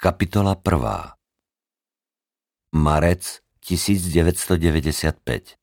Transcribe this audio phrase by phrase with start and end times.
[0.00, 1.12] Kapitola 1.
[2.72, 5.60] Marec 1995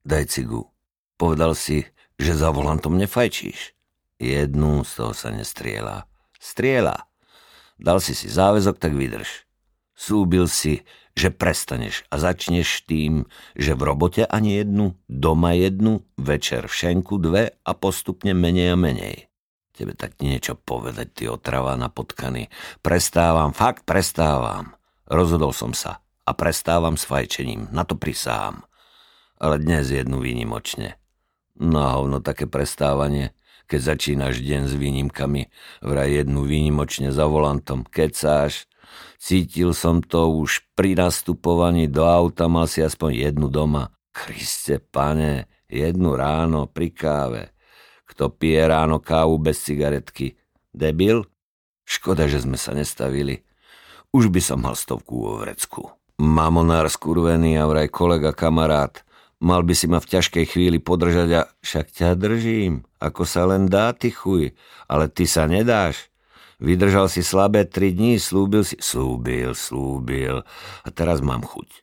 [0.00, 0.72] Daj cigu.
[1.20, 1.84] Povedal si,
[2.16, 3.76] že za volantom nefajčíš.
[4.16, 6.08] Jednu z toho sa nestriela.
[6.40, 7.04] Striela.
[7.76, 9.44] Dal si si záväzok, tak vydrž.
[9.92, 10.80] Súbil si,
[11.12, 13.28] že prestaneš a začneš tým,
[13.60, 19.28] že v robote ani jednu, doma jednu, večer v dve a postupne menej a menej.
[19.74, 22.46] Tebe tak niečo povedať, ty otrava na potkany.
[22.78, 24.78] Prestávam, fakt prestávam.
[25.10, 28.64] Rozhodol som sa a prestávam s fajčením, na to prisahám
[29.44, 30.96] ale dnes jednu výnimočne.
[31.60, 33.36] No hovno také prestávanie,
[33.68, 35.52] keď začínaš deň s výnimkami,
[35.84, 38.66] vraj jednu výnimočne za volantom, kecáš.
[39.18, 43.94] Cítil som to už pri nastupovaní do auta, mal si aspoň jednu doma.
[44.14, 47.42] Kriste, pane, jednu ráno pri káve.
[48.04, 50.36] Kto pije ráno kávu bez cigaretky?
[50.74, 51.24] Debil?
[51.84, 53.44] Škoda, že sme sa nestavili.
[54.14, 55.90] Už by som mal stovku vo vrecku.
[56.20, 59.02] Mamonár skurvený a vraj kolega kamarát.
[59.42, 63.68] Mal by si ma v ťažkej chvíli podržať a však ťa držím, ako sa len
[63.68, 64.54] dá, ty chuj,
[64.88, 66.08] ale ty sa nedáš.
[66.62, 68.78] Vydržal si slabé tri dní, slúbil si...
[68.78, 70.46] Slúbil, slúbil.
[70.86, 71.82] A teraz mám chuť.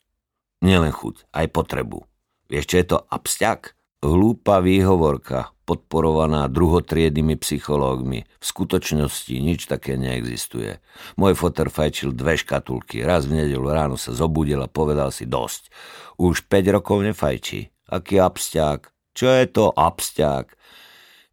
[0.64, 2.08] Nielen chuť, aj potrebu.
[2.48, 3.76] Vieš, čo je to absťak?
[4.02, 8.26] Hlúpa výhovorka, podporovaná druhotriednymi psychológmi.
[8.26, 10.82] V skutočnosti nič také neexistuje.
[11.22, 13.06] Môj foter fajčil dve škatulky.
[13.06, 15.70] Raz v nedelu ráno sa zobudil a povedal si dosť.
[16.18, 17.70] Už 5 rokov nefajčí.
[17.94, 19.14] Aký absťák?
[19.14, 20.46] Čo je to absťák?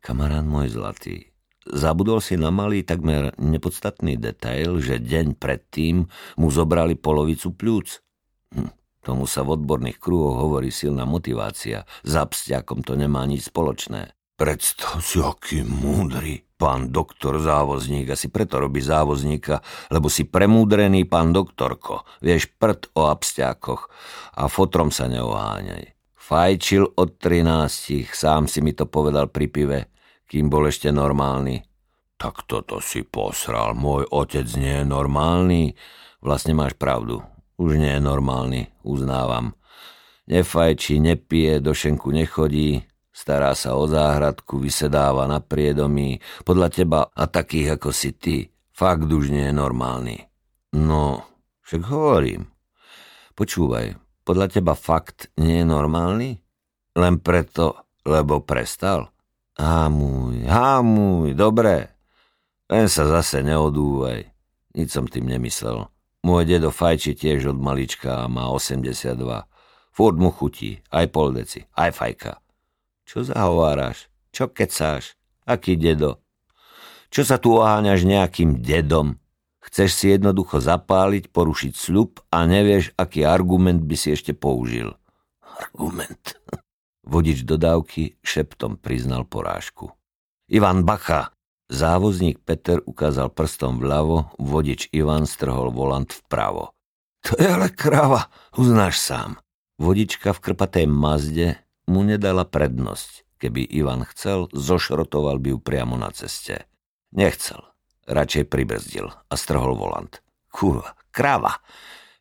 [0.04, 1.28] Kamarán môj zlatý,
[1.66, 6.08] zabudol si na malý, takmer nepodstatný detail, že deň predtým
[6.38, 8.00] mu zobrali polovicu pľúc.
[8.54, 8.70] Hm,
[9.02, 11.86] tomu sa v odborných kruhoch hovorí silná motivácia.
[12.04, 14.12] S absťakom to nemá nič spoločné.
[14.38, 18.10] Predstav si, aký múdry pán doktor závozník.
[18.10, 22.06] Asi preto robí závozníka, lebo si premúdrený pán doktorko.
[22.22, 23.90] Vieš prd o abstiakoch
[24.34, 25.94] a fotrom sa neoháňaj.
[26.18, 29.78] Fajčil od 13, sám si mi to povedal pri pive,
[30.28, 31.64] kým bol ešte normálny.
[32.18, 35.72] Tak toto si posral, môj otec nie je normálny.
[36.20, 37.22] Vlastne máš pravdu,
[37.58, 39.52] už nie je normálny, uznávam.
[40.30, 42.88] Nefajči, nepije, do šenku nechodí,
[43.18, 46.22] Stará sa o záhradku, vysedáva na priedomí.
[46.46, 50.22] Podľa teba a takých ako si ty, fakt už nie je normálny.
[50.78, 51.26] No,
[51.66, 52.46] však hovorím.
[53.34, 56.38] Počúvaj, podľa teba fakt nie je normálny?
[56.94, 59.10] Len preto, lebo prestal?
[59.58, 59.90] Á
[60.78, 61.90] môj, dobre.
[62.70, 64.30] Len sa zase neodúvaj.
[64.78, 65.90] Nic som tým nemyslel.
[66.26, 69.14] Môj dedo fajči tiež od malička a má 82.
[69.94, 72.32] Furt mu chutí, aj pol deci, aj fajka.
[73.06, 74.10] Čo zahováraš?
[74.34, 75.16] Čo kecáš?
[75.48, 76.20] Aký dedo?
[77.08, 79.16] Čo sa tu oháňaš nejakým dedom?
[79.64, 84.96] Chceš si jednoducho zapáliť, porušiť sľub a nevieš, aký argument by si ešte použil.
[85.44, 86.36] Argument.
[87.12, 89.92] Vodič dodávky šeptom priznal porážku.
[90.52, 91.32] Ivan Bacha.
[91.68, 96.72] Závozník Peter ukázal prstom vľavo, vodič Ivan strhol volant vpravo.
[97.28, 99.36] To je ale kráva, uznáš sám.
[99.76, 103.28] Vodička v krpatej Mazde mu nedala prednosť.
[103.38, 106.64] Keby Ivan chcel, zošrotoval by ju priamo na ceste.
[107.12, 107.60] Nechcel.
[108.08, 110.24] Radšej pribrzdil a strhol volant.
[110.48, 111.60] Kurva, kráva.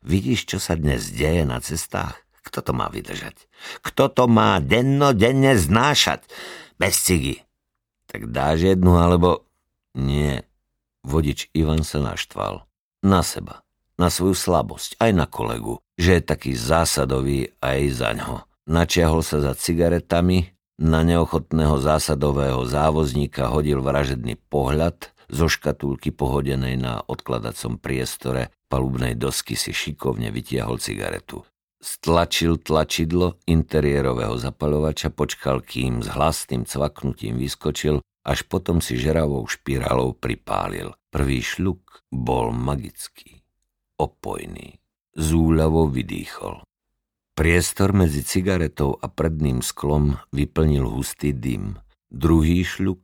[0.04, 2.20] Vidíš, čo sa dnes deje na cestách?
[2.44, 3.48] Kto to má vydržať?
[3.80, 6.28] Kto to má dennodenne znášať?
[6.76, 7.47] Bez cigy.
[8.08, 9.44] Tak dáš jednu, alebo...
[9.92, 10.48] Nie.
[11.04, 12.64] Vodič Ivan sa naštval.
[13.04, 13.62] Na seba.
[14.00, 14.98] Na svoju slabosť.
[14.98, 15.78] Aj na kolegu.
[16.00, 18.48] Že je taký zásadový aj za ňo.
[18.68, 27.04] Načiahol sa za cigaretami, na neochotného zásadového závozníka hodil vražedný pohľad, zo škatulky pohodenej na
[27.04, 31.44] odkladacom priestore palubnej dosky si šikovne vytiahol cigaretu.
[31.78, 40.18] Stlačil tlačidlo interiérového zapalovača, počkal, kým s hlasným cvaknutím vyskočil, až potom si žeravou špirálou
[40.18, 40.90] pripálil.
[41.08, 43.40] Prvý šľuk bol magický,
[43.96, 44.82] opojný.
[45.14, 46.62] Zúľavo vydýchol.
[47.38, 51.78] Priestor medzi cigaretou a predným sklom vyplnil hustý dym.
[52.10, 52.98] Druhý šľuk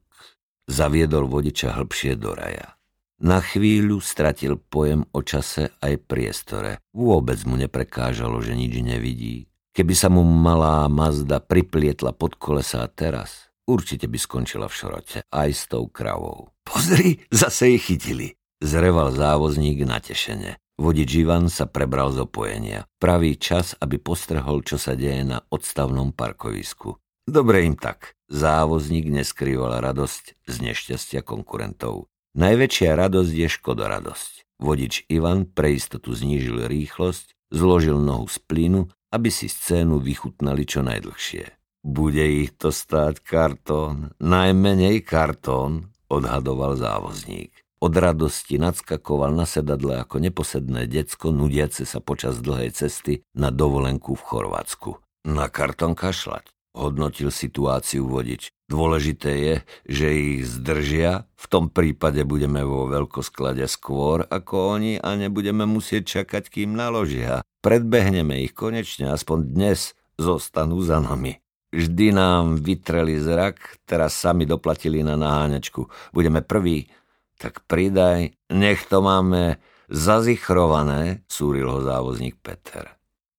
[0.67, 2.75] zaviedol vodiča hlbšie do raja.
[3.23, 6.83] Na chvíľu stratil pojem o čase aj priestore.
[6.91, 9.47] Vôbec mu neprekážalo, že nič nevidí.
[9.75, 15.51] Keby sa mu malá Mazda priplietla pod kolesa teraz, určite by skončila v šrote, aj
[15.51, 16.55] s tou kravou.
[16.63, 20.63] Pozri, zase ich chytili, zreval závozník natešene.
[20.75, 22.87] Vodič Ivan sa prebral z opojenia.
[22.99, 26.99] Pravý čas, aby postrehol, čo sa deje na odstavnom parkovisku.
[27.27, 28.19] Dobre im tak.
[28.27, 32.11] Závozník neskrýval radosť z nešťastia konkurentov.
[32.35, 34.59] Najväčšia radosť je škodoradosť.
[34.59, 40.83] Vodič Ivan pre istotu znížil rýchlosť, zložil nohu z plynu, aby si scénu vychutnali čo
[40.83, 41.55] najdlhšie.
[41.87, 47.55] Bude ich to stáť kartón, najmenej kartón, odhadoval závozník.
[47.79, 54.19] Od radosti nadskakoval na sedadle ako neposedné decko, nudiace sa počas dlhej cesty na dovolenku
[54.19, 54.99] v Chorvátsku.
[55.23, 58.50] Na kartón kašľať hodnotil situáciu vodič.
[58.67, 59.55] Dôležité je,
[59.87, 66.21] že ich zdržia, v tom prípade budeme vo veľkosklade skôr ako oni a nebudeme musieť
[66.21, 67.47] čakať, kým naložia.
[67.62, 71.38] Predbehneme ich konečne, aspoň dnes zostanú za nami.
[71.75, 75.91] Vždy nám vytreli zrak, teraz sami doplatili na naháňačku.
[76.15, 76.87] Budeme prví,
[77.35, 79.59] tak pridaj, nech to máme
[79.91, 82.94] zazichrované, súril ho závozník Peter.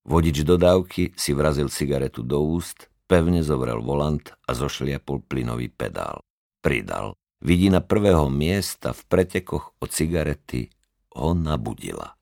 [0.05, 6.25] Vodič dodávky si vrazil cigaretu do úst, Pevne zovrel volant a zošliapol plynový pedál.
[6.65, 7.13] Pridal.
[7.45, 10.73] Vidina prvého miesta v pretekoch od cigarety
[11.13, 12.17] ho nabudila.